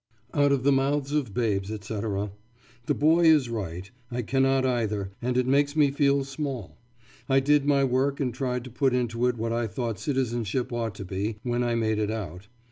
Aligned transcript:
Out 0.33 0.51
of 0.51 0.63
the 0.63 0.71
mouth 0.71 1.11
of 1.11 1.31
babes, 1.31 1.69
etc. 1.69 2.31
The 2.87 2.95
boy 2.95 3.25
is 3.25 3.49
right. 3.49 3.91
I 4.09 4.23
cannot 4.23 4.65
either, 4.65 5.11
and 5.21 5.37
it 5.37 5.45
makes 5.45 5.75
me 5.75 5.91
feel 5.91 6.23
small. 6.23 6.79
I 7.29 7.39
did 7.39 7.65
my 7.67 7.83
work 7.83 8.19
and 8.19 8.33
tried 8.33 8.63
to 8.63 8.71
put 8.71 8.93
into 8.95 9.27
it 9.27 9.37
what 9.37 9.53
I 9.53 9.67
thought 9.67 9.99
citizenship 9.99 10.73
ought 10.73 10.95
to 10.95 11.05
be, 11.05 11.37
when 11.43 11.61
I 11.63 11.75
made 11.75 11.99
it 11.99 12.09
out. 12.09 12.47